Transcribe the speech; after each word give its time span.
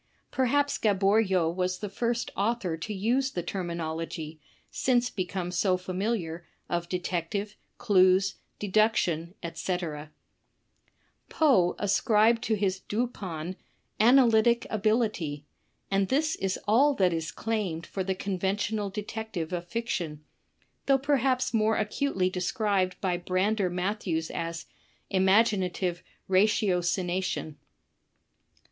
Perhaps 0.31 0.79
Gaboriau 0.79 1.47
was 1.53 1.77
the 1.77 1.87
first 1.87 2.31
author 2.35 2.75
to 2.75 2.91
use 2.91 3.29
the 3.29 3.43
termi 3.43 3.75
nology, 3.75 4.39
since 4.71 5.11
become 5.11 5.51
so 5.51 5.77
familiar, 5.77 6.43
of 6.67 6.89
detective, 6.89 7.55
clues, 7.77 8.39
deduc 8.59 8.95
tion, 8.95 9.35
etc 9.43 10.09
Poe 11.29 11.75
ascribed 11.77 12.41
to 12.45 12.55
his 12.55 12.79
Dupin, 12.79 13.55
"analytic 13.99 14.65
ability," 14.71 15.45
and 15.91 16.07
this 16.07 16.35
is 16.37 16.57
all 16.67 16.95
that 16.95 17.13
is 17.13 17.31
claimed 17.31 17.85
for 17.85 18.03
the 18.03 18.15
conventional 18.15 18.89
detective 18.89 19.53
of 19.53 19.67
fiction, 19.67 20.23
though 20.87 20.97
perhaps 20.97 21.53
more 21.53 21.77
acutely 21.77 22.27
described 22.27 22.99
by 23.01 23.17
Brander 23.17 23.69
Mat 23.69 23.99
thews 24.01 24.31
as 24.31 24.65
"imaginative 25.11 26.01
ratiocination." 26.27 27.57